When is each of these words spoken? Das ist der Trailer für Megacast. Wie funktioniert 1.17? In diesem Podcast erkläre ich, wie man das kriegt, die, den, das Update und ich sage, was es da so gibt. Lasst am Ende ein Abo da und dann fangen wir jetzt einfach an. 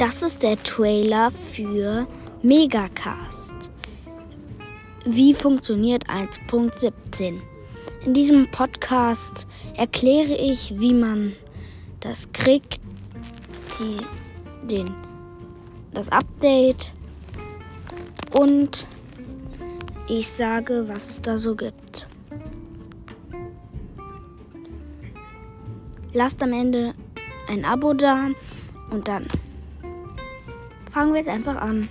Das 0.00 0.22
ist 0.22 0.42
der 0.42 0.56
Trailer 0.62 1.30
für 1.30 2.06
Megacast. 2.40 3.70
Wie 5.04 5.34
funktioniert 5.34 6.08
1.17? 6.08 7.38
In 8.06 8.14
diesem 8.14 8.50
Podcast 8.50 9.46
erkläre 9.76 10.34
ich, 10.34 10.72
wie 10.80 10.94
man 10.94 11.36
das 12.00 12.32
kriegt, 12.32 12.80
die, 13.78 13.98
den, 14.66 14.90
das 15.92 16.08
Update 16.08 16.94
und 18.32 18.86
ich 20.08 20.28
sage, 20.28 20.84
was 20.86 21.10
es 21.10 21.20
da 21.20 21.36
so 21.36 21.54
gibt. 21.54 22.06
Lasst 26.14 26.42
am 26.42 26.54
Ende 26.54 26.94
ein 27.48 27.66
Abo 27.66 27.92
da 27.92 28.28
und 28.90 29.06
dann 29.06 29.26
fangen 30.90 31.12
wir 31.12 31.20
jetzt 31.20 31.28
einfach 31.30 31.56
an. 31.56 31.88